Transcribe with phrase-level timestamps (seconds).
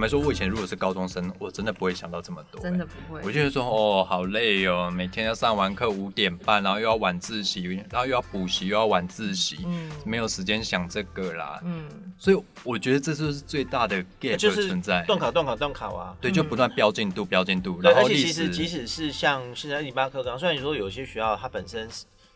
[0.00, 3.20] 坦白说，我以前如果是高中生，我真的不会想到这么多、真的不会。
[3.22, 11.60] 我就会说，哦，好累哦，每天要上完课五点半，然后又要晚自习，然后又要补习，又要晚自习，嗯没有时间想这个啦。
[11.64, 15.04] 嗯，所以我觉得这就是最大的 gap 就是存在。
[15.04, 16.16] 断考断考断考啊。
[16.18, 21.86] 对，就不断标进度，标进度，对，然后历而且其实即使是像现在零八课纲，虽然你说有些学校它本身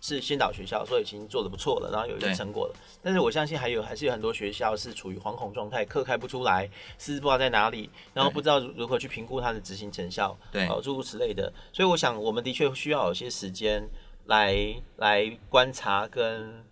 [0.05, 11.51] 是是先导学校，所以已经做的不错了，然后有一些成果了，但是我相信还有还是有很多学校是处于惶恐状态，课开不出来，师资不知道在哪里，然后不知道如如何去评估它的执行成效，对哦，诸如此类的。
[11.73, 13.89] 所以我想，我们的确需要有些时间
[14.27, 16.63] 来来观察跟。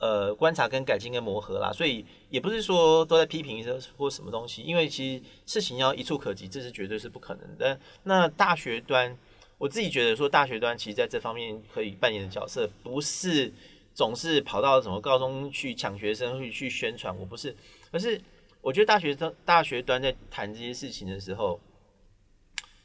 [0.00, 7.76] 呃，观察跟改进跟磨合啦，所以也不是说都在批评说或什么东西，因为其实事情要一触可及，这是绝对是不可能的。
[8.04, 9.18] 那大学端，
[9.58, 13.52] 我自己觉得说，大学端其实在这方面可以扮演的角色，不是
[13.92, 17.54] 总是跑到什么高中去抢学生，去去宣传，我不是，
[17.90, 18.20] 而是
[18.60, 21.60] 我觉得大学端大学端在谈这些事情的时候，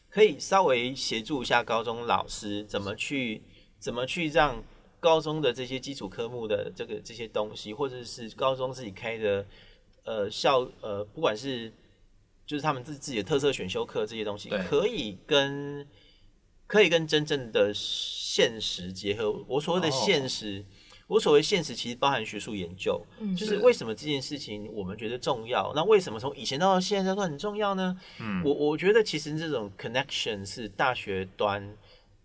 [0.10, 3.42] 可以稍微协助一下高中老师怎么去
[3.80, 4.64] 怎么去让
[5.00, 9.46] 高中的这些基础科目的这个这些东西，或者是高中自己开的
[10.06, 11.72] 呃校呃，不管是
[12.48, 15.88] 就是他们自自己的特色选修课这些东西，可以跟
[16.74, 19.32] 可以跟真正的现实结合。
[19.48, 20.66] 我所谓的哦现实，
[21.06, 25.72] 我所谓现实其实包含学术研究，嗯就是是为什么这件事情我们觉得重要？
[25.76, 27.96] 那为什么从以前到现在都很重要呢？
[28.20, 31.78] 嗯我我觉得其实这种 connection 是大学端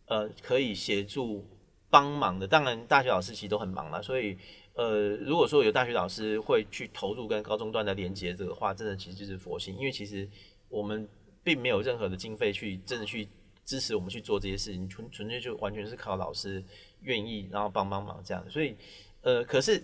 [0.06, 1.44] 呃可以协助
[1.90, 2.48] 帮忙的。
[2.48, 4.34] 当然，大学老师其实都很忙了，所以
[4.76, 10.26] 呃，如果说有大学老师会去投入跟高中端的连接这个话，真的其实就是佛心，因为其实
[10.70, 11.06] 我们
[11.44, 13.28] 并没有任何的经费去真的去
[13.68, 16.64] 支持我们去做这些事情，纯纯粹就完全是靠老师
[17.02, 18.42] 愿意然后帮帮忙这样。
[18.48, 18.74] 所以
[19.20, 19.82] 呃，可是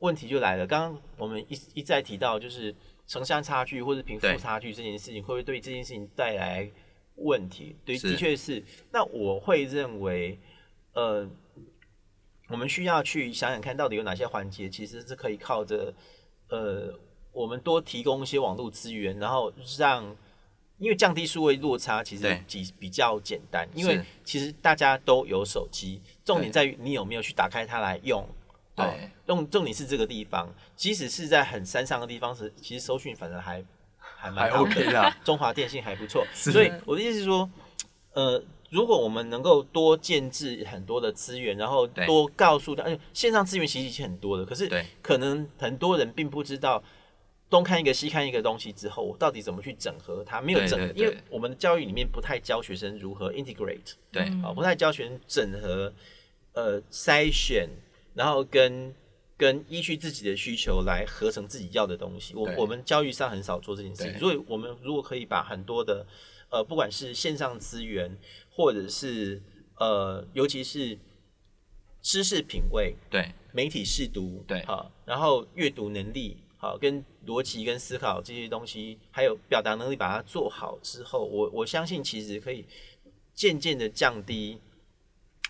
[0.00, 2.74] 问题就来了，刚刚我们一一再提到就是
[3.06, 6.68] 城乡差距或者贫富差距这件事情，会不会对这件事情带来
[7.14, 7.76] 问题？
[7.84, 8.60] 对，的确是。
[8.90, 10.36] 那我会认为，
[10.94, 11.24] 呃，
[12.48, 15.94] 我们需要去想想看到底有哪些环节其实是可以靠着
[16.48, 16.92] 呃，
[17.30, 20.16] 我们多提供一些网络资源，然后让。
[20.78, 28.26] 因为降低数位落差其实对比比较简单，因为其实大家都有手机，重点在于你有没有去打开它来用。
[28.76, 28.92] 对哦
[29.24, 33.64] 重重点是这个地方，即使是在很山上的地方，是其实搜讯反而还
[33.98, 35.14] 还蛮 OK 的。
[35.24, 37.48] 中华电信还不错，所以我的意思是说，
[38.12, 44.68] 呃，如果我们能够多建制很多的资源，然后多告诉他，而且，线上资源其实已经很多了，可是
[45.00, 46.82] 可能很多人并不知道。
[47.50, 50.40] 东看一个西看一个东西之后，我到底怎么去整合它？
[50.40, 54.22] 没有整，对对对因为我们的教育里面不太教学生如何 integrate，对。
[54.24, 55.92] 嗯啊，不太教学生整合、
[56.52, 57.68] 呃筛选，
[58.14, 58.92] 然后跟
[59.36, 62.34] 跟依据自己的需求来合成自己要的东西。
[62.34, 64.20] 我我们教育上很少做这件事情，对。
[64.20, 66.06] 所以我们如果可以把很多的
[66.50, 68.16] 呃，不管是线上资源，
[68.50, 69.42] 或者是
[69.78, 70.96] 呃，尤其是
[72.00, 73.32] 知识品味、对。
[73.52, 74.60] 媒体试读，对。
[74.62, 82.64] 啊，然后阅读能力，啊，跟逻辑跟思考这些东西，还有表达能力，把它做好之后，我我相信其实可以
[83.34, 84.58] 渐渐的降低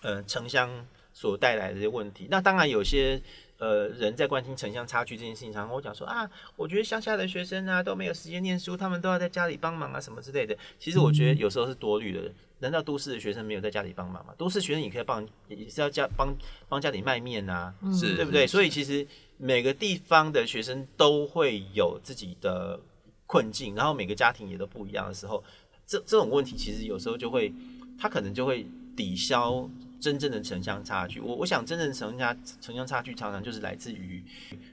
[0.03, 2.27] 呃城乡所带来的这些问题。
[2.29, 3.19] 那当然有些
[3.57, 10.55] 呃人在关心城乡差距这件事情，常常跟我讲说啊，我觉得乡下的学生啊都没有时间念书，他们都要在家里帮忙啊什么之类的。
[10.79, 12.31] 其实我觉得有时候是多虑的。
[12.61, 14.33] 难道都市的学生没有在家里帮忙吗？
[14.39, 16.35] 都市学生也可以帮，也是要家帮
[16.67, 18.47] 帮家里卖面啊，嗯是对不对？
[18.47, 22.81] 所以其实每个地方的学生都会有自己的
[23.27, 25.45] 困境，然后每个家庭也都不一样的时候，
[25.87, 27.53] 这这种问题其实有时候就会，
[27.99, 28.67] 他可能就会
[28.97, 29.69] 抵消
[30.01, 31.21] 真正的城乡差距。
[31.21, 34.23] 我我想真正的城乡城乡差距常常就是来自于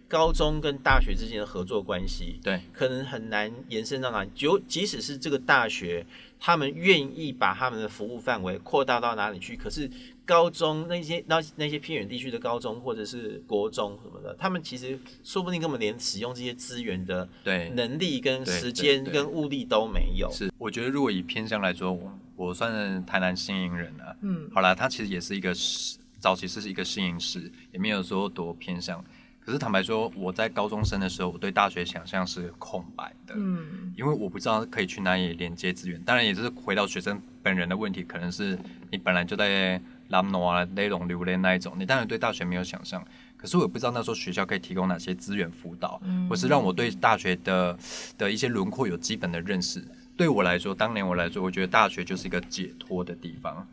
[0.07, 4.29] 高中跟大学之间的合作关系，对可能很难延伸到哪里。
[4.35, 6.05] 就即使是这个大学，
[6.39, 9.89] 他们愿意把他们的服务范围扩大到哪里去，可是
[10.25, 20.29] 高中那些那那些偏远地区的高中或者是国中什么的，他们其实说不定根本连使用这些资源的对能力、跟时间、跟物力都没有。
[20.31, 24.10] 是，我觉得如果以偏向来说，我我算是台南新营人啊。
[24.21, 29.03] 嗯好啦，它其实也是一个市早期是一个摄影师，也没有说多偏向。
[29.43, 33.33] 可是坦白说，我在高中生的时候，我对大学想象是空白的。
[33.35, 35.99] 嗯因为我不知道可以去哪里连接资源。
[36.03, 38.57] 当然，也就是回到学生本人的问题，可能是
[38.91, 43.03] 你本来就在拉诺啊、雷龙、榴莲那一种，你当然对大学没有想象。
[43.35, 47.75] 可是我也不知道那时候学校可以提供哪些资源辅导，嗯或是让我对大学的
[48.19, 49.83] 的一些轮廓有基本的认识。
[50.21, 53.67] 对我来说，当年我来说，我觉得大学就是一个解脱的地方，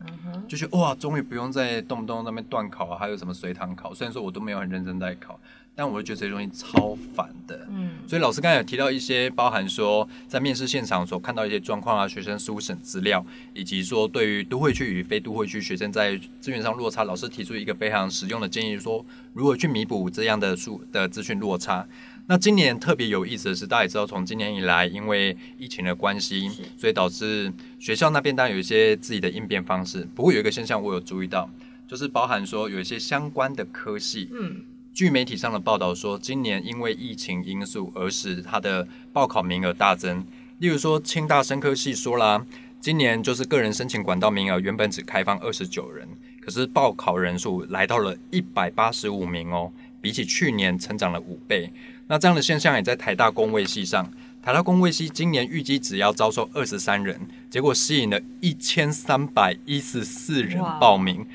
[0.47, 3.93] 就是哇，终于不用再动不动那边断考啊，还有什么随堂考。
[3.93, 5.39] 虽然说我都没有很认真在考，
[5.79, 7.65] 但我会觉得这些东西超烦的。
[7.69, 21.87] 嗯，所以老师刚才有提到一些，包含说在面试现场所看到一些状况啊，学生书审资料，以及说对于都会区与非都会区学生在资源上落差，老师提出一个非常实用的建议，说如何去弥补这样的数的资讯落差。
[22.27, 27.49] 那今年特别有意思的是，大家也知道，从今年以来，因为疫情的关系，所以导致
[27.79, 30.05] 学校那边当然有一些自己的应变方式。
[30.13, 31.49] 不过有一个现象我有注意到，
[31.87, 34.57] 就是包含说有一些相关的科系，嗯，
[34.99, 40.25] 据媒体上的报道说，今年因为疫情因素而使它的报考名额大增。
[40.57, 42.45] 例如说，清大生科系说啦，
[42.81, 46.05] 今年就是个人申请管道名额原本只开放二十九人，
[46.41, 51.71] 可是报考人数来到了一百八十五名哦，比起去年成长了五倍。
[52.07, 54.11] 那这样的现象也在台大工位系上，
[54.43, 57.17] 台大工位系今年预计只要招收二十三人，
[57.49, 61.25] 结果吸引了一千三百一十四人报名。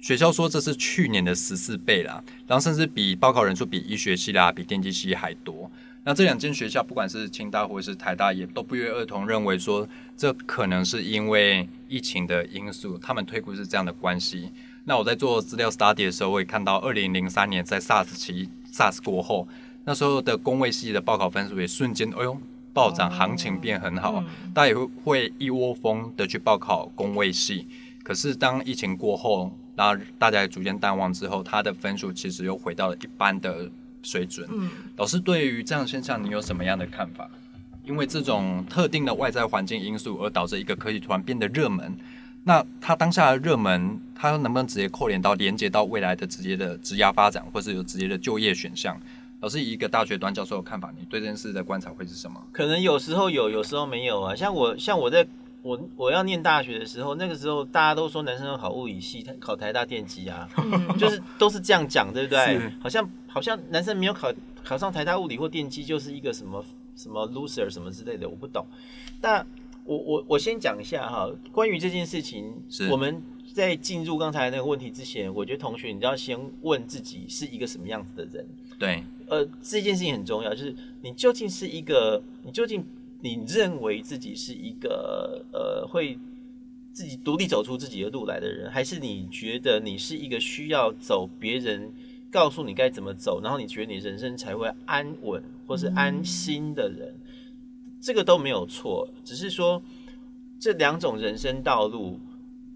[0.00, 5.70] 学校说这是去年的十四倍啦，然后甚至比报考人数比医学系啦、比电机系还多。
[6.02, 9.86] 那这两间学校，不管是清大或者是台大，也都不约而同认为说，
[10.16, 14.50] 这可能是因为疫情的因素，他们推估是这样的关系。
[14.86, 19.46] 那我在做资料 study 的时候，我也看到二零零三年在 SARS 期 SARS 过后。
[19.84, 22.36] 那时候的工位系的报考分数也瞬间，哎呦，
[22.72, 24.24] 暴涨，行情变很好，
[24.54, 27.66] 大家也会会一窝蜂的去报考工位系。
[28.02, 33.66] 可是当疫情过后，然后大家也逐渐淡忘之后，他的分数其实又回到了一般的
[34.02, 34.46] 水准。
[34.52, 37.26] 嗯老师对于这样现象，你有什么样的看法？
[37.82, 41.96] 因为这种特定的外在环境因素而导致一个科技突然变得热门，
[42.44, 49.00] 那它当下的热门，它能不能直接扣连到连接到未来的直接的职业发展，或是有直接的就业选项？
[49.40, 52.38] 老师以一个大学端教授的看法，你对这件事的观察会是什么？
[52.52, 54.36] 可能有时候有，有时候没有啊。
[54.36, 55.26] 像我，像我在
[55.62, 60.48] 我我要念大学的时候，那个时候大家都说男生要考物理系，考台大电机啊，
[60.98, 62.58] 就是都是这样讲，对不对？
[62.80, 64.32] 好像好像男生没有考
[64.64, 66.64] 考上台大物理或电机，就是一个什么
[66.96, 68.66] 什么 loser 什么之类的，我不懂。
[69.20, 69.44] 那
[69.84, 72.54] 我我我先讲一下哈，关于这件事情，
[72.90, 73.22] 我们
[73.52, 78.46] 在进入刚才那个问题之前，我觉得同学你要先问自己是一个什么样子的人，
[78.78, 79.04] 对。
[79.28, 82.84] 呃，这件事情很重要，就是你究竟是一个，你究竟
[83.20, 86.18] 你认为自己是一个呃会
[86.92, 91.92] 自己独立走出自己的路来的人，还是你觉得你是一个需要走别人
[92.30, 97.14] 告诉你该怎么走，然后你觉得你人生才会安稳或是安心的人？
[98.00, 99.82] 这个都没有错，只是说
[100.58, 102.18] 这两种人生道路。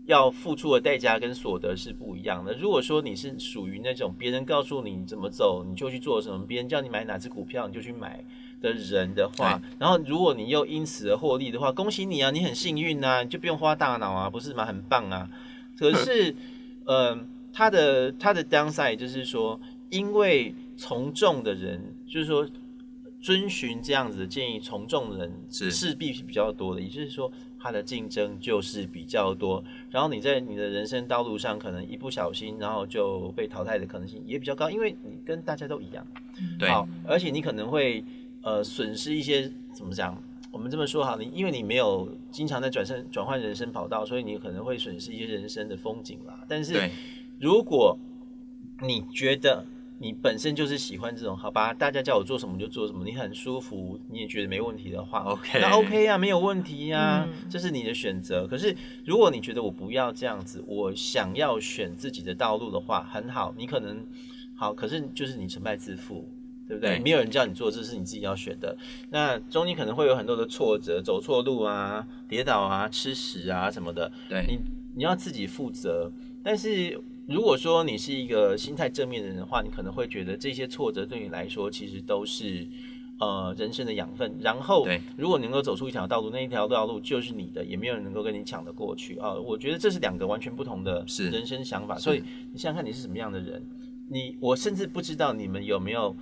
[0.06, 2.52] 要付出的代价跟所得是不一样的。
[2.58, 8.22] 如果说你是属于那种别人告诉你怎么走你就去做什么，别人叫你买哪只股票你就去买
[8.64, 14.64] 的人的话，然后如果你又因此而获利的话，恭喜你啊，你很幸运啊，你就不用花大脑啊，不是吗？
[14.64, 15.28] 很棒啊。
[15.78, 16.34] 可是，
[16.86, 17.18] 呃，
[17.52, 22.48] 他的他的 downside 就是说，因为从众的人，就是说
[23.20, 27.30] 遵循这样子的建议，从众的人是势必是比较多的，也就是说。
[27.66, 36.06] 他的竞争就是比较多，然后你在你的人生道路上可能一不小心，然后就被淘汰的可能性也比较高，因为你跟大家都一样，
[36.58, 36.68] 对，
[37.08, 38.04] 而且你可能会
[38.44, 40.16] 呃损失一些怎么讲？
[40.52, 46.44] 我们这么说哈，你因为你没有经常在转身转换人生跑道，所以你可能会损失一些人生的风景啦。
[46.46, 46.88] 但是
[47.40, 47.98] 如果
[48.80, 49.66] 你觉得，
[49.98, 51.74] 你本身就是喜欢这种，好吧？
[51.74, 58.46] 大家叫我做什么就做什么，你很舒服，你也觉得没问题的话，OK，那 OK 啊，没有问题呀，这是你的选择。
[58.46, 64.06] 可是如果你觉得我不要这样子，我想要选自己的道路的话，很好，你可能
[64.54, 66.28] 好，可是就是你成败自负，
[66.66, 66.98] 对不对？
[67.00, 68.76] 没有人叫你做，这是你自己要选的。
[69.10, 74.58] 那中间可能会有很多的挫折，走错路啊，跌倒啊，吃屎啊什么的，对你
[74.96, 76.10] 你要自己负责。
[76.42, 77.00] 但是。
[77.26, 82.68] 如果说你是一个心态正面的人的话，你可能会觉得这些挫折对你来说其实都是
[83.18, 84.36] 呃人生的养分。
[84.42, 89.32] 然后，如果能够走出一条道路，那一条道路就是你的，也没有人能够跟你抢得过去啊！
[89.32, 91.02] 我觉得这是两个完全不同的
[91.32, 91.96] 人生想法。
[91.96, 93.64] 所以你想想看，你是什么样的人？
[94.10, 96.14] 你我甚至不知道你们有没有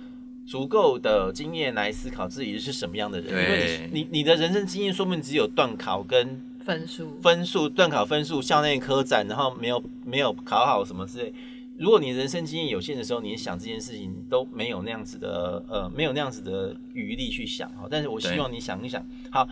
[0.45, 6.41] 足够的经验来思考自己是什么样的人，因为你你的人生经验说明只有断考跟。
[6.63, 11.33] 分数分数断考分数校内科展，然后没有没有考好什么之类。
[11.77, 17.85] 如果你人生经验有限的时候，你想这件事情都没有那样子的呃，没有那样子的余力去想哈。
[17.91, 19.05] 但是我希望你想一想。
[19.29, 19.45] 好，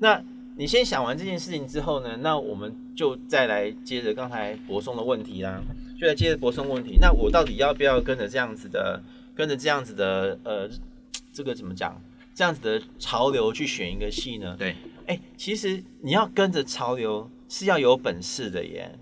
[0.00, 0.20] 那
[0.56, 5.62] 你先想完这件事情之后呢，那我们就再来接着刚才博松的问题啦，
[5.96, 6.98] 就来接着博松问题。
[7.00, 9.00] 那我到底要不要跟着这样子的，
[9.36, 10.68] 跟着这样子的呃，
[11.32, 12.02] 这个怎么讲？
[12.34, 14.56] 这样子的潮流去选一个戏呢？
[14.58, 14.74] 对。
[15.06, 18.98] 哎、其实你要跟着潮流是要有本事的耶。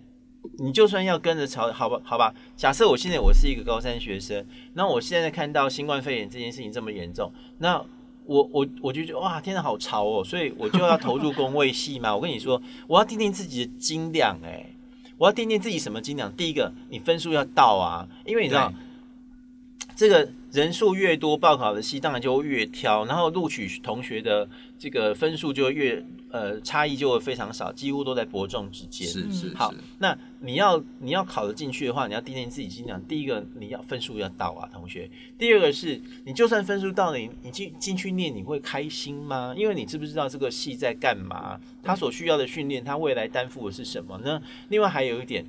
[0.58, 2.32] 你就算要跟着潮，好吧，好吧。
[2.54, 7.82] 假设我现在我是一个高三学生，那我现在看到新冠肺炎这件事情这么严重，那
[8.26, 10.22] 我我我就觉得哇，天哪，好潮哦！
[10.22, 12.14] 所以我就要投入工位系嘛。
[12.14, 14.66] 我跟你说，我要定定自己的斤两，哎，
[15.16, 16.30] 我要定定自己什么斤两？
[16.36, 18.76] 第一个，你分数要到啊，因为你知道对
[19.96, 24.48] 这个人数越多，报考的系当然就会越挑，然后录取同学的
[24.78, 29.06] 这个分数就会越呃差异就会非常少，几乎都在伯仲之间。
[29.06, 33.00] 是是好，那你要你要考得进去的话，你要定定自己斤两。
[33.04, 35.08] 第一个，你要分数要到啊，同学。
[35.38, 39.54] 第二个是你就算分数到了，你你进进去念，你会开心吗？
[39.56, 41.60] 因为你知不知道这个系在干嘛？
[41.84, 44.42] 他所需要的训练，他未来担负的是什么呢？
[44.70, 45.44] 另外还有一点，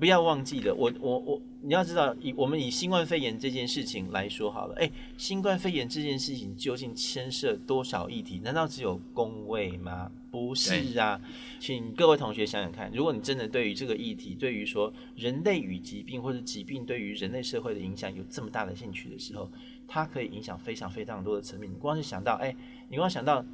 [0.00, 8.40] 不要忘记了，我我我，你要知道，以我们以新冠肺炎这件事情来说好了，哎，新冠肺炎这件事情究竟牵涉多少议题？
[8.42, 10.10] 难道只有工位吗？
[10.30, 11.20] 不是啊，
[11.58, 19.50] 请各位同学想想看，如果你真的对于这个议题，对于说人类与疾病或者疾病对于人类社会的影响有这么大的兴趣的时候，
[19.86, 21.70] 它可以影响非常非常多的层面。
[21.70, 22.56] 你光是想到，哎，
[22.88, 23.44] 你光想到。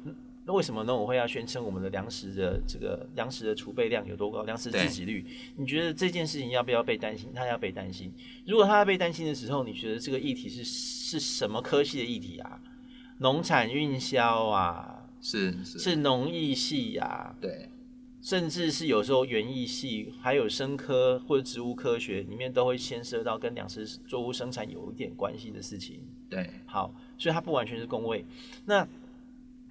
[0.47, 0.95] 嗯那为什么呢？
[0.95, 5.25] 我会要宣称我们的粮食的这个粮食的储备量有多高，粮食自给率？
[5.57, 7.29] 你觉得这件事情要不要被担心？
[7.35, 8.13] 它要被担心。
[8.45, 12.61] 如果它要被担心的时候，你觉得这个议题是是什么科系的议题啊？
[13.17, 17.69] 农产运销啊，是是是农艺系啊，对
[18.21, 26.07] 甚至是有时候园艺系，还有生科或者植物科学里面都会牵涉到跟粮食作物生产有一点关系的事情。
[26.29, 28.25] 对好，所以它不完全是工位。
[28.65, 28.87] 那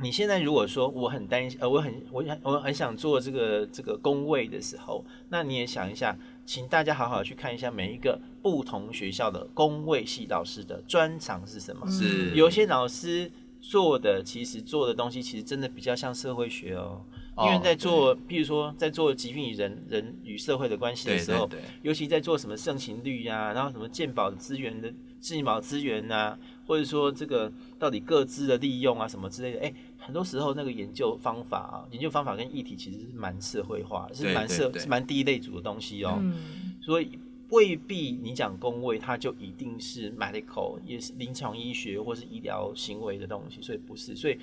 [0.01, 11.91] 你现在如果说我很担心，呃，我很我很我很想做这个这个工位的时候，那你也想一下，请大家好好去看一下每一个不同学校的工位系老师的专长是什么。
[11.91, 17.03] 是有些老师做的其实做的东西，其实真的比较像社会学哦。
[17.39, 36.19] 因为哦在做，譬如说在做疾病与人人与社会的关系的时候，对对尤其在做什么盛行率呀、然后什么健保资源的健保资源呐、或者说这个到底各自的利用啊什么之类的，哎，很多时候那个研究方法啊，研究方法跟议题其实是蛮社会化，是蛮社对对是蛮第一类组的东西哦。
[36.21, 37.19] 嗯，所以
[37.51, 44.17] 未必你讲工位，它就一定是 medical，也是临床医学或是医疗行为的东西，所以不是。
[44.17, 44.37] 所以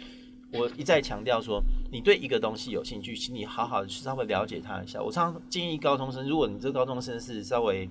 [0.54, 1.62] 我一再强调说，
[1.92, 5.04] 你对一个东西有兴趣，请你好好的去稍微了解它一下。
[5.04, 7.90] 我常常建议高中生，如果你这个高中生是稍微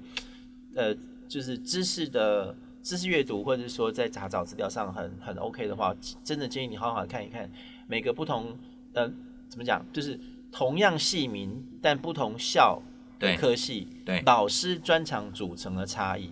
[0.75, 0.97] 呃，
[1.29, 2.57] 就是知识的。
[2.83, 7.51] 知识阅读，或者是说在查找资料上很很 OK 的话，真的建议你好好看一看
[7.87, 8.57] 每个不同
[8.93, 9.09] 呃
[9.49, 10.19] 怎么讲，就是
[10.51, 12.83] 同样系名但不同校
[13.19, 14.21] 的对科系，对。
[14.27, 16.31] 老师专长组成的差异，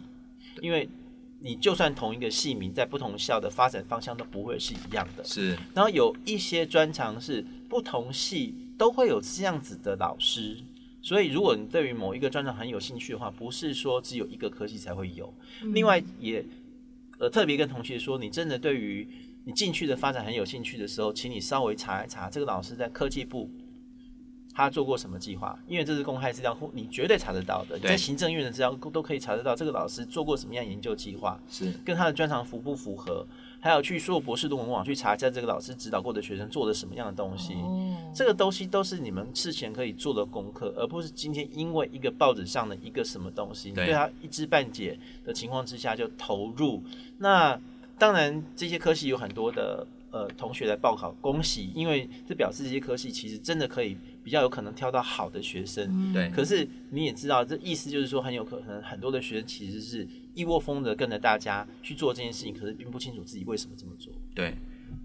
[0.60, 0.88] 因为
[1.38, 5.24] 你就算同一个系名，在不同校的发展方向都不会是一样的。
[5.24, 5.56] 是。
[5.72, 10.58] 然后有一些专长是不同系都会有这样子的老师，
[11.02, 15.32] 所以如果你对于某一个专长很有兴趣的话，不是说只有一个科系才会有。
[15.72, 16.44] 另外也
[17.18, 19.08] 呃特别跟同学说，你真的对于
[19.44, 23.50] 你进去的发展很有兴趣的时候，请你稍微查一查这个老师在科技部。
[24.60, 25.58] 他做过什么计划？
[25.66, 27.76] 因为这是公开资料库，你绝对查得到的。
[27.76, 31.38] 你在行政院的资料库都可以查得到，这个老师做过什么样研究计划。
[31.50, 33.26] 是跟他的专长符不符合，
[33.60, 37.54] 还有去所有博士论文网去查一下这个老师指导过的学生做了什么样的东西。
[37.54, 46.82] 哦，这个东西都是你们事前可以做的功课，而不是今天因为一个报纸上的一个什么东西，你对对他一知半解的情况之下就投入。
[47.18, 47.58] 那
[47.98, 56.12] 当然，这些科系有很多的呃同学来报考，恭喜，因为这表示这些科系其实真的可以比较有可能挑到好的学生。
[56.12, 64.12] 对可是你也知道，这意思就是说，很有可能很多的学生其实是一窝蜂的跟着大家去做这件事情，可是并不清楚自己为什么这么做。
[64.34, 64.54] 对。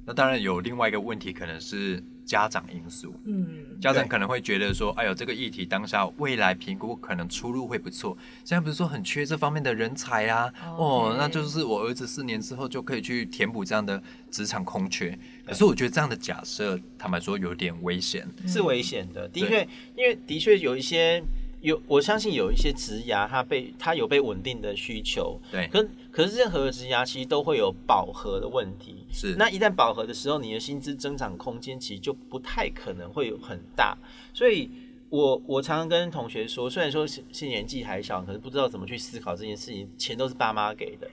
[0.03, 3.13] 那当然有另外一个问题，可能是家长因素。
[3.25, 8.17] 嗯，对家长可能会觉得说，哎呦，这个议题当下未来评估可能出路会不错。
[8.43, 14.01] 现在不是说很缺这方面的人才啊，哦那就是我儿子四年之后就可以去填补这样的
[14.31, 15.17] 职场空缺。
[15.45, 18.27] 可是我觉得这样的假设，坦白说有点危险。
[18.47, 19.27] 是危险的。
[19.29, 21.23] 的确，因为的确有一些
[21.65, 25.39] 有，我相信有一些职涯，它被它有被稳定的需求。
[25.51, 29.05] 对，可可是任何的职涯其实都会有饱和的问题。
[29.11, 33.97] 是那一旦饱和的时候，你的薪资增长空间其实就不太可能会有很大。
[34.33, 34.69] 所以
[35.09, 41.09] 我我常常跟同学说，虽然说是是年纪还小，可是不知道怎么去思考这件事情，钱都是爸妈给的，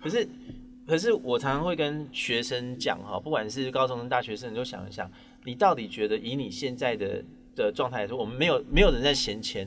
[0.00, 0.28] 可是。
[0.88, 5.10] 可是我常常会跟学生讲哈，不管是高中生、大学生，你就想一想，
[5.42, 7.24] 你到底觉得以你现在的
[7.56, 9.66] 的状态来说，我们没有没有人在嫌钱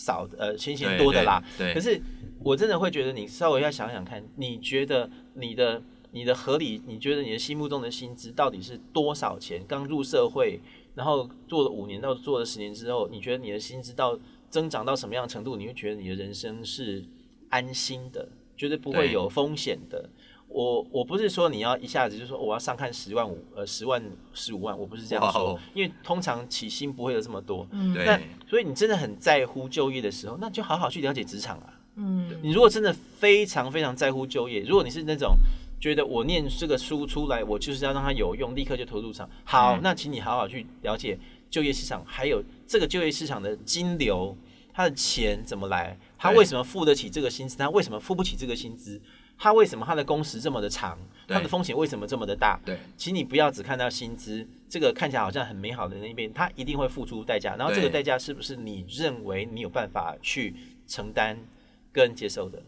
[0.00, 1.42] 少的，呃，嫌钱对多的啦。
[1.58, 2.00] 对，可对是
[2.42, 9.62] 我真的会觉得，你稍微要想想看，你觉得你的你的合理，你觉得你的心目中的薪资到底是多少钱？
[9.68, 10.58] 刚入社会
[10.94, 17.04] 然后做了五年到做了十年之后，你觉得你的薪资到增长到什么样的程度，你会觉得你的人生是
[17.50, 18.26] 安心的，
[18.56, 20.08] 绝对不会有风险的。
[20.50, 24.02] 我我不是说你要一下子就说我要上看十万五呃十万
[24.34, 27.66] 十五万，我不是这样说哦，因为通常起薪不会有这么多。
[27.70, 27.94] 嗯。
[27.94, 28.04] 对。
[28.04, 31.78] 那所以你真的很在乎就业的时候，那就好好去了解职场啊。
[31.94, 32.38] 嗯。
[32.42, 35.36] 你如果真的非常非常在乎就业，如果你是那种
[35.80, 39.80] 觉得我念这个书出来，我就是要让它有用，立刻就投入场，好，嗯。
[39.82, 44.36] 那请你好好去了解就业市场，还有这个就业市场的金流，
[44.72, 49.00] 它的钱怎么来，他为什么付得起这个薪资，他为什么付不起这个薪资，
[49.42, 52.60] 他为什么他的工时这么的长，对他的风险为什么这么的大？
[52.62, 57.56] 对请你不要只看到薪资，这个看起来好像很美好的那一边，他一定会付出代价。
[57.56, 60.54] 然后这个代价是不是你认为你有办法去
[60.86, 61.38] 承担
[61.90, 62.62] 跟接受的？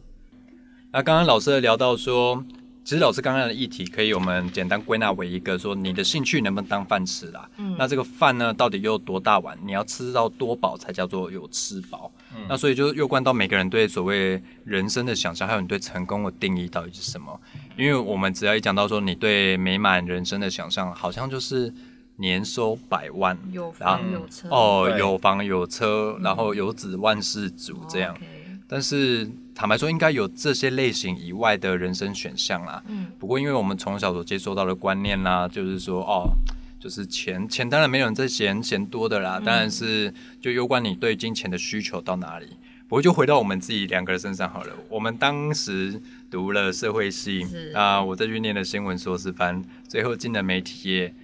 [0.93, 2.43] 那刚刚老师聊到说，
[2.85, 7.49] 其实老师刚刚的议题可以我们简单归纳为一个说，你的兴趣能不能当饭吃啦？
[7.57, 9.57] 嗯那这个饭呢，到底有多大碗？
[9.65, 12.11] 你要吃到多饱才叫做有吃饱？
[12.35, 17.41] 嗯那所以就又关到每个人对所谓人生的想象，还有你对成功的定义到底是什么？
[17.77, 21.73] 因为我们只要一讲到说你对美满人生的想象，好像就是
[22.17, 28.17] 年收百万，有然后房有车哦，有房有车，然后有子万事足这样。
[28.67, 32.83] 但是坦白说，应该有这些类型以外的人生选项啦。
[32.89, 36.31] 嗯不过，因为我们从小所接受到的观念啦，就是说，哦，
[36.81, 42.47] 就是钱，钱当然没有人在嫌嫌多的啦，嗯当然是就攸关你对金钱的需求到哪里。
[42.89, 44.73] 不过，就回到我们自己两个人身上好了。
[44.89, 45.99] 我们当时
[46.31, 51.15] 读了社会系是啊、我再去念了新闻硕士班，最后进了媒体业。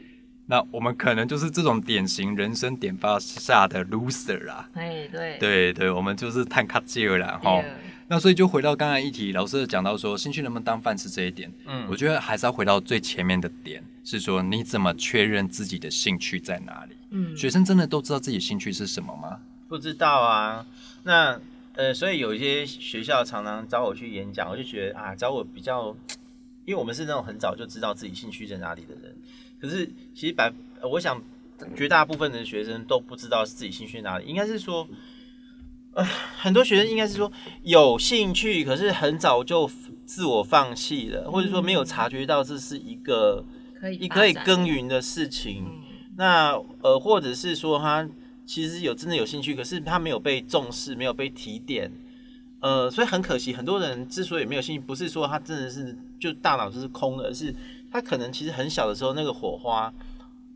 [0.47, 4.67] 那我们可能就是这种典型人生典范下的 loser 啦。
[4.73, 7.63] 哎对对对，我们就是探卡劲儿啦，哈。
[8.09, 16.97] 对那所以就回到刚才议题，老师讲到说兴趣能不能当饭吃这一点，嗯我觉得还是要回到最前面的点，是说你怎么确认自己的兴趣在哪里？
[17.11, 19.41] 嗯学生真的都知道自己兴趣是什么吗？
[19.69, 20.67] 不知道啊。
[21.05, 21.39] 那
[21.75, 25.95] 呃，所以有一些学校常常找我去演讲，我就觉得啊，找我比较，
[26.65, 29.15] 因为我们是那种很早就知道自己兴趣在哪里的人。
[29.61, 31.23] 可是其实百，呃我想
[31.77, 34.89] 绝大部分的学生都不知道自己兴趣在哪里，应该是说。
[35.99, 36.05] 呃，
[36.39, 37.31] 很多学生应该是说
[37.65, 39.69] 有兴趣，可是很早就
[40.07, 43.45] 自我放弃了，或者说没有察觉到这是一个
[43.81, 45.65] 可以一可以耕耘的事情。
[45.67, 45.83] 嗯
[46.17, 46.51] 那
[46.83, 48.09] 呃，或者是说他
[48.45, 51.91] 其实有真的有兴趣，可是他没有被重视，没有被提点，
[52.59, 53.53] 呃，所以很可惜。
[53.53, 57.55] 很多人之所以没有兴趣，不是说他真的是就大脑就是空的，而是
[57.91, 59.93] 他可能其实很小的时候那个火花，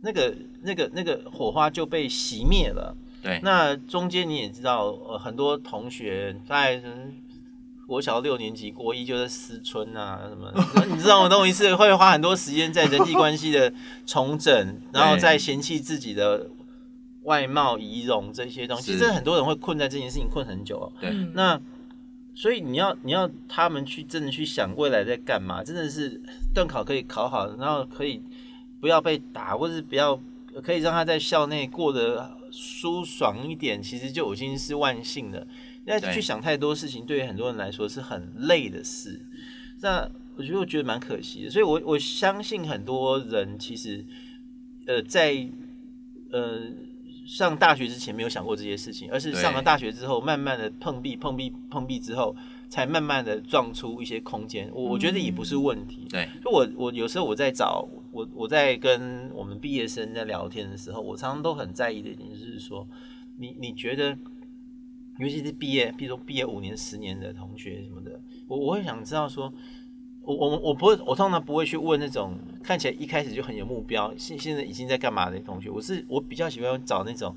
[0.00, 2.96] 那个那个那个火花就被熄灭了。
[3.22, 7.14] 对，那中间你也知道，呃，很多同学在嗯
[7.86, 10.52] 国小六年级、国一就在思春啊什么，
[10.90, 13.72] 你知道我懂一次，会花很多时间在人际关系的
[14.06, 16.48] 重整，然后再嫌弃自己的
[17.24, 18.92] 外貌、仪容这些东西。
[18.92, 18.98] 是。
[18.98, 21.10] 真的很多人会困在这件事情困很久哦、对。
[21.10, 21.32] 嗯。
[21.34, 21.60] 那
[22.34, 26.20] 所以你要你要他们去真的去想未来在干嘛，真的是
[26.54, 28.22] 段考可以考好，然后可以
[28.80, 30.18] 不要被打，或者是不要
[30.62, 35.46] 可以让他在校内过得舒爽一点，其实就已经是万幸了。
[35.86, 39.26] 要对去想太多事情，对于很多人来说是很累的事。
[39.80, 44.06] 那我觉得我觉得蛮可惜的，所以我我相信很多人其实
[44.86, 45.48] 呃在
[46.30, 46.60] 呃
[47.24, 52.34] 上大学之前没有想过这些事情，而是上了大学之后，慢慢的碰壁、碰壁、碰壁之后，
[52.68, 54.68] 才慢慢的撞出一些空间。
[54.72, 56.06] 我我觉得也不是问题。
[56.10, 62.86] 对，就我我有时候我在找我我在跟我们毕业生在聊天的时候，我常常都很在意的一点就是说，
[63.38, 64.16] 你你觉得，
[65.18, 69.52] 尤其是毕业，比如说毕业五年、十年的同学什么的，我我会想知道说，
[70.24, 77.36] 我我我不会，我通常不会去问那种看起来一开始就很有目标，现现在已经在干嘛的同学，我是我比较喜欢找那种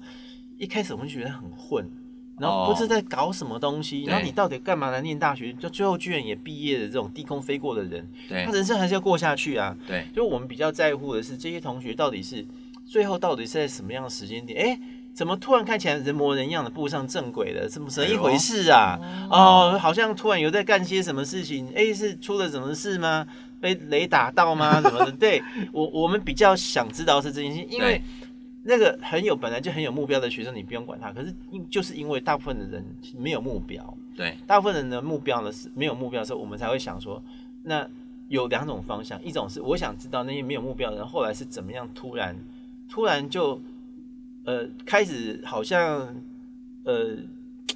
[0.57, 1.89] 一开始我们觉得很混。
[2.37, 5.53] 然后不知在搞什么东西，对然后你到底干嘛来念大学？
[5.53, 9.73] 就最后居然也毕业的这种低空飞过的人，他，人生还是要过下去啊。
[9.87, 12.45] 对，就我们比较在乎的是这些同学到底是
[12.85, 14.67] 最后到底是在什么样的时间点？
[14.67, 14.79] 哎，
[15.15, 17.69] 怎么突然看起来人模人样的步上正轨了？
[17.69, 18.99] 怎么怎么一回事啊？
[19.31, 21.71] 哦，好像突然有在干些什么事情？
[21.73, 23.25] 哎，是出了什么事吗？
[23.61, 24.79] 被雷打到吗？
[24.83, 25.11] 什么的？
[25.13, 28.01] 对我我们比较想知道是这件事，因为
[28.63, 31.13] 那个很有本来就很有目标的学生，你不用管他。
[31.13, 32.85] 可是因就是因为大部分的人
[33.17, 37.23] 没有目标，对，大部分人的目标呢是没有目标的时候，我们才会想说，
[37.63, 37.87] 那
[38.27, 42.35] 有两种方向，一种是我想知道那些没有目标的人后来是怎么样突然
[42.89, 43.61] 突然就
[44.45, 46.15] 呃开始好像
[46.83, 47.17] 呃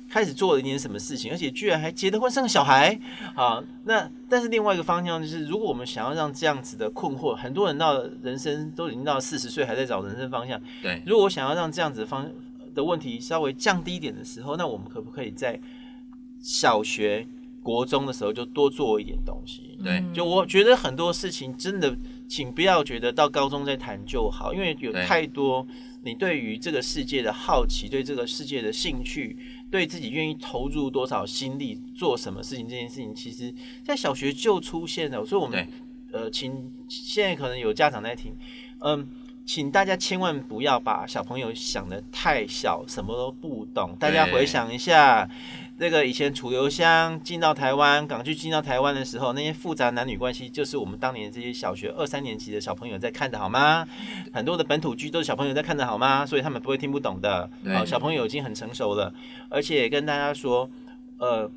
[0.07, 2.99] 开始做了一点什么事情，而且居然还结了婚生了小孩
[3.35, 3.63] 好。
[3.83, 12.29] 那但是另外一个方向就是，如果我们想要让这样子的困惑，很多人到人生都已经到四十岁还在找人生方向，对，如果我想要让这样子的方
[12.73, 15.59] 的问题稍微降低一点的时候，那我们可不可以在
[16.41, 17.27] 小学、
[17.61, 19.77] 国中的时候就多做一点东西？
[19.83, 21.95] 对，就我觉得很多事情真的，
[22.29, 25.67] 请不要觉得到高中再谈就好，因为有太多
[26.03, 29.35] 你对于这个世界的好奇，对这个世界的兴趣。
[29.71, 35.23] 对自己愿意投入多少心力做什么事情，这件事情其实，在小学就出现了。
[35.23, 35.67] 所以，我们
[36.11, 38.33] 呃，请现在可能有家长在听，
[38.79, 39.07] 嗯，
[39.49, 43.95] 请大家千万不要把小朋友想的太小，什么都不懂。
[43.99, 45.27] 大家回想一下。
[45.77, 53.87] 那个以前楚留香进到台湾，港剧进到台湾的时候，那些复杂男女关系，就是我们当年这些小学二三年级的小朋友在看的好吗？
[54.31, 56.23] 很多的本土剧都是小朋友在看的好吗？
[56.23, 57.49] 所以他们不会听不懂的。
[57.73, 59.11] 好，小朋友已经很成熟了，
[59.49, 60.69] 而且跟大家说，
[61.17, 61.49] 呃，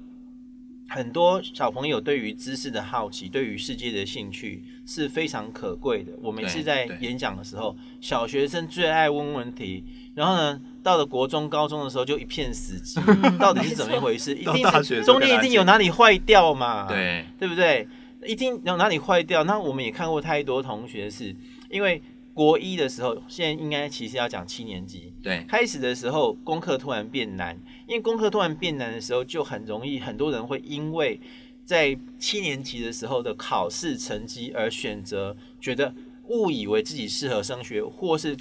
[0.95, 6.13] 很多小朋友对于知识的好奇，对于世界的兴趣是非常可贵的。
[6.21, 10.61] 我每次在演讲的时候，小学生最爱问问题，然后呢？
[10.83, 13.01] 到了国中、高中的时候，就一片死寂，
[13.39, 14.35] 到底是怎么一回事？
[14.35, 16.89] 一定是中间一定有哪里坏掉嘛？
[16.89, 17.87] 对，对不对？
[18.27, 19.45] 一定有哪里坏掉？
[19.45, 21.35] 那我们也看过太多同学是，
[21.71, 22.03] 因为
[22.35, 31.21] 国一的时候，现在应该其实要讲七年级，对，开始的时候功课突然变难，因为功课突然变难的时候，就很容易很多人会因为
[31.65, 35.95] 在七年级的时候的考试成绩而选择觉得。
[36.29, 38.35] 误以为自己适合升学，或是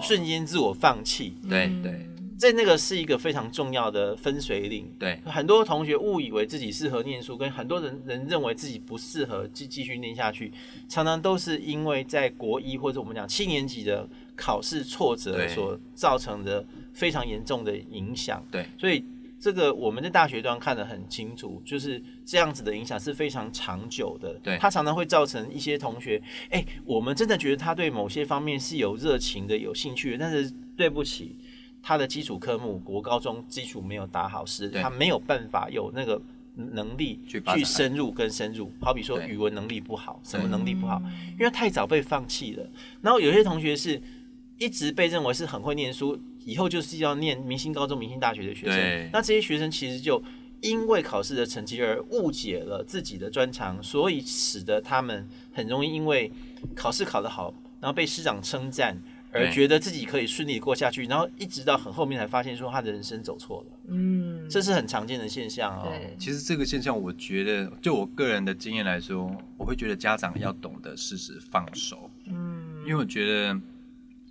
[0.00, 1.34] 瞬间自我放弃。
[1.50, 2.08] 对对，
[2.44, 4.86] 在那个是一个非常重要的分水岭。
[4.98, 10.52] 对，很多同学误以为自己适合念书，跟很多人人认为自己不适合继继续念下去，
[10.86, 18.46] 常常都是因为在国一或者我们讲七年级的考试挫折所造成的非常严重的影响。
[18.50, 19.02] 对，所以。
[19.40, 24.32] 这个我们在大学端看得很清楚，就是这样子的影响是非常长久的。
[24.42, 31.36] 对，它常常会造成一些同学，哎，我们真的觉得他对某些方面是有热情的、有兴趣的，但是对不起，
[31.84, 36.18] 他的基础科目国高中基础没有打好，是他没有办法有那个
[36.56, 38.72] 能力去深入跟深入。
[38.80, 41.02] 好比说语文能力不好，什么能力不好，
[41.38, 42.66] 因为太早被放弃了。
[43.02, 44.00] 然后有些同学是
[44.58, 46.18] 一直被认为是很会念书。
[46.46, 50.22] 以后就是要念明星高中、明星大学的学生，那这些学生其实就
[50.60, 56.30] 因为考试的成绩而误解了自己的专长，所以使得他们很容易因为
[56.74, 58.94] 考试考得好，然后被师长称赞，
[59.34, 63.78] 而觉得自己可以顺利过下去，然后一直到很后面才发现说他的人生走错了。
[63.88, 65.92] 嗯，这是很常见的现象哦。
[66.18, 72.10] 其实这个现象，我觉得就我个人的经验来说，我会觉得家长要懂得适时放手。
[72.26, 73.60] 嗯，因为我觉得。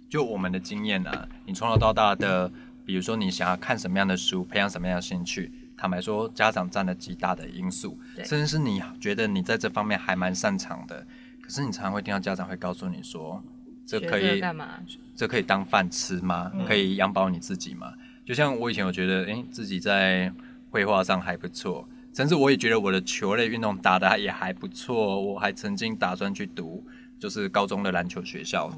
[0.10, 2.48] 就我们的经验呢，你从小到大的，
[2.86, 11.04] 比如说你想要看什么样的书，培养什么样的兴趣，坦白说，家长占了极大的因素，甚至是你觉得你在这方面还蛮擅长的，
[11.42, 13.44] 可是你常常会听到家长会告诉你说，
[13.86, 14.80] 这可以干嘛？
[15.16, 16.52] 这可以当饭吃吗？
[16.68, 17.94] 可以养饱你自己吗？
[18.26, 20.32] 就像我以前我觉得，哎，自己在
[20.70, 26.84] 绘画上还不错，甚至我也觉得我的球类运动打的也还不错，我还曾经打算去读。
[27.20, 28.70] 就是高中的篮球学校，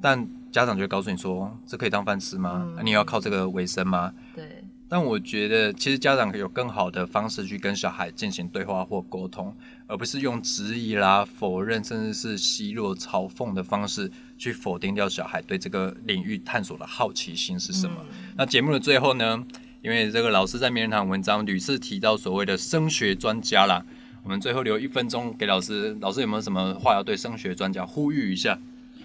[0.00, 2.72] 但家长就会告诉你说：“这可以当饭吃吗？
[2.84, 4.62] 你要靠这个为生吗？”对。
[4.94, 9.52] 但我觉得，其实家长有更好的方式去跟小孩进行对话或沟通，
[9.88, 17.96] 而不是用质疑啦、否认，甚至是奚落、嘲讽的方式去否定掉小孩对这个领域探索的好奇心是什么。
[18.36, 19.44] 那节目的最后呢？
[19.82, 23.84] 因为这个老师在名人堂文章屡次提到所谓的升学专家啦。
[24.22, 28.56] 我们最后留一分钟给老师，老师有没有什么话要对升学专家呼吁一下？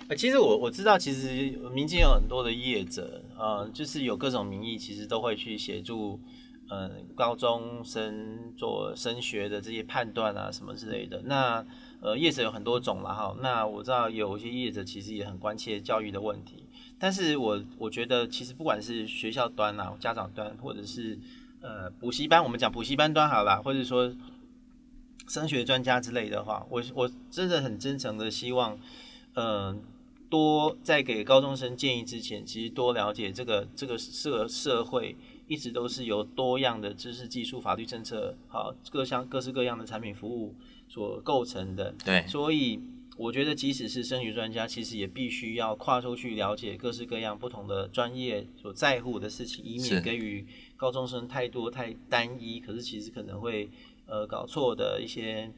[0.08, 6.20] 呃，其实我我知道，其实民间有很多的业者，呃，就是有各种名义，其实都会去协助，
[6.68, 11.22] 呃，高中生做升学的这些判断啊，什么之类的。
[11.24, 11.66] 那
[12.02, 13.36] 呃，业者有很多种了哈。
[13.42, 16.66] 那我知道有些业者其实也很关切教育的问题，
[17.00, 21.18] 但是我我觉得，其实不管是学校端啊、家长端，或者是
[21.62, 24.14] 呃补习班，我们讲补习班端好了，或者说。
[25.28, 28.76] 升学专家之类的话，我我真的很真诚的希望，
[29.36, 29.80] 嗯，
[30.30, 35.16] 多在给高中生建议之前，其实多了解这个这个社社会
[35.48, 40.56] 一直都是由多样的知识、技术、法律政策，好各项各式各样的产品服务
[40.88, 41.94] 所构成的。
[42.06, 42.80] 对，所以
[43.18, 50.46] 我觉得即使是升学专家，其实也必须要跨出去了解各式各样不同的专业所在乎的事情，以免给予
[50.78, 53.70] 高中生太多太单一，可是其实可能会。
[54.12, 55.52] 呃，搞错的一些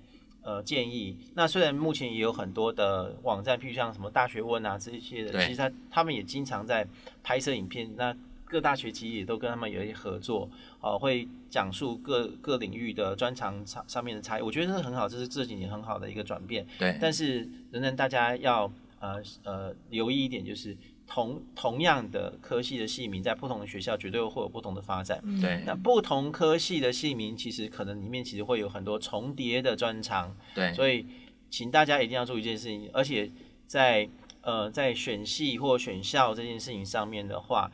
[0.43, 1.17] 呃建议。
[1.35, 6.87] 那虽然目前也有很多的网站，譬如像什么大学问啊这些的，其实他他们也经常在
[7.23, 10.49] 拍摄影片，那各大学其实也都跟他们有一些合作，
[10.81, 16.65] 哦，会讲述各各领域的专长上上面的差异，我觉得这是很好，这是这几年很好的一个转变。
[16.77, 20.75] 对，但是仍然大家要呃呃留意一点，就是
[21.13, 25.21] 同同样的科系的系名，在不同的学校绝对会有不同的发展。
[25.41, 25.61] 对。
[25.65, 31.05] 那不同科系的系名，其实可能里面其实会有很多重叠的专长，对，所以
[31.49, 33.29] 请大家一定要注意一件事情，而且
[33.67, 34.07] 在
[34.41, 37.69] 呃在选系或选校这件事情上面的话，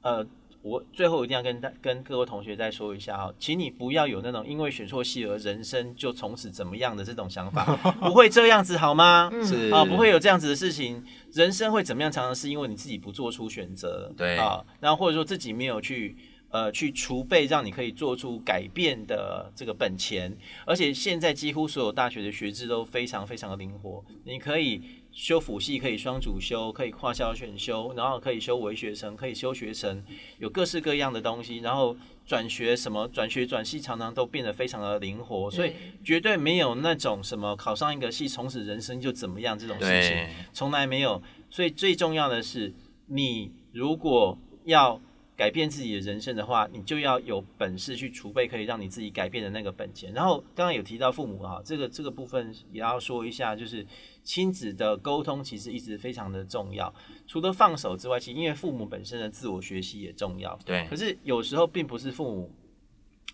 [0.00, 0.26] 呃，
[0.60, 7.64] 我最后一定要跟大跟各位同学再说一下哈，请你不要有那种因为选错系而人生就从此怎么样的这种想法，
[8.02, 9.30] 不会这样子好吗？
[9.32, 11.02] 嗯是啊，不会有这样子的事情。
[11.32, 16.16] 人生会怎么样，常常是因为你自己不做出选择，对啊，然后或者说自己没有去
[16.50, 20.36] 呃去储备，让你可以做出改变的这个本钱。
[20.66, 24.82] 而且现在几乎所有大学的学制都非常非常的灵活，你可以
[25.18, 30.04] 修辅系，可以双主修，可以跨校选修，然后可以修微学程，可以修学程，
[30.38, 31.96] 有各式各样的东西，然后。
[32.28, 35.72] 转学什么转学转系常常都变得非常的灵活，所以
[36.04, 40.28] 绝对没有那种什么考上一个系从此人生就怎么样这种事情。
[40.52, 41.22] 从来没有。
[41.48, 42.74] 所以最重要的是，
[43.06, 45.00] 你如果要
[45.38, 50.12] 改变自己的人生的话，你就要有本事去储备可以让你自己改变的那个本钱。
[50.12, 53.86] 然后刚刚有提到父母哈，这个这个部分也要说一下，就是
[54.24, 56.92] 亲子的沟通其实一直非常的重要。
[57.28, 60.58] 除了放手之外，其实因为父母本身的自我学习也重要。
[60.66, 62.52] 对可是有时候并不是父母。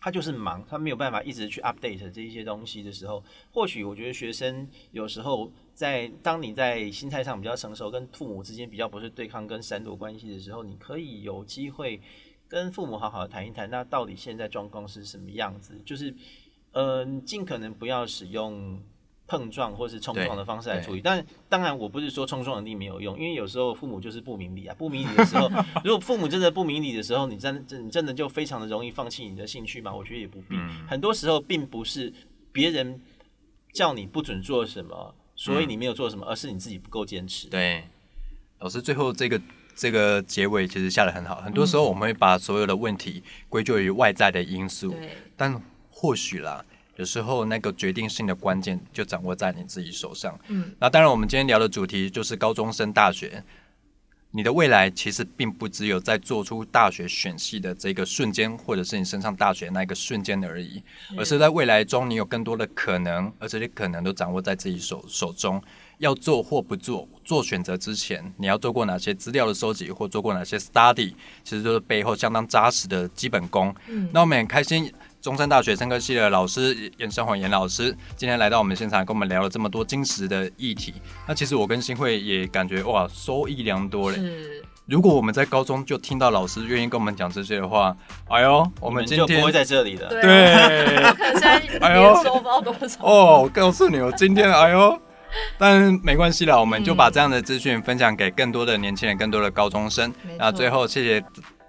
[0.01, 12.01] 他就是忙，他没有办法一直去 update 这一些东西的时候，或许我觉得学生有时候在当你在心态上比较成熟，跟父母之间比较不是对抗跟闪躲关系的时候，你可以有机会
[12.49, 15.81] 跟父母好好的谈一谈，那到底现在状况是什么样子？
[15.85, 16.15] 就是
[16.73, 18.81] 呃，尽可能不要使用
[19.27, 21.01] 碰撞或是冲撞的方式来处理。
[21.01, 25.49] 但当然，我不是说冲撞一定没有用，因为有时候父母就是不明理啊，不明理的时候，
[25.83, 29.95] 如果父母真的不明理的时候，你真真你真的就非常的容易放弃你的兴趣嘛？
[29.95, 30.55] 我觉得也不必。
[30.57, 32.13] 嗯很多时候并不是
[32.53, 33.01] 别人
[33.73, 37.49] 叫你不准做什么，所以你没有做什么，而是你自己不够坚持。
[37.49, 37.85] 对，
[38.61, 39.41] 老师最后这个
[39.75, 41.41] 这个结尾其实下的很好。
[41.41, 46.65] 很多时候我们会把所有的问题归咎于外在的因素，对，但或许啦，
[46.97, 50.39] 有时候那个决定性的关键就掌握在你自己手上。
[50.49, 53.43] 嗯，那当然，我们今天聊的主题就是高中升大学。
[54.37, 60.83] 你的未来其实并不只有在做出大学选系的这个瞬间，或者是你升上大学那个瞬间而已，
[61.17, 65.63] 而是在未来中你有更多的可能，而这些可能都掌握在自己手手中。
[65.99, 73.73] 要做或不做，做选择之前，你要做过哪些资料的收集，或做过哪些 study，其实都是背后相当扎实的基本功。
[73.87, 74.93] 嗯那我们很开心，
[75.25, 80.93] 中山大学生科系的老师严生煌严老师今天来到我们现场，跟我们聊了这么多金石的议题。
[81.27, 84.19] 那其实我跟新会也感觉哇，收益良多嘞。
[84.19, 87.97] 是，如果我们在高中就听到老师愿意跟我们讲这些的话，
[88.29, 90.09] 哎呦，我我们今天就不会在这里的。
[90.09, 90.21] 对
[91.79, 93.03] 哎呦收不到多少。
[93.03, 95.01] 哦，我告诉你，我今天哎呦，
[95.57, 100.13] 但没关系啦，我们就把这样的资讯分享给更多的年轻人，更多的高中生。
[100.37, 101.25] 那最后谢谢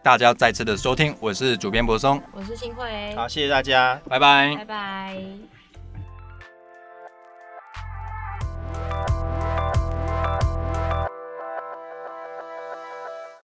[0.05, 5.17] 大家再次的收听，我是主编柏松，我是新慧，好，谢谢大家，拜拜，拜拜。